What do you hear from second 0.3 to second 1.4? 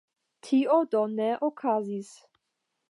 Tio do ne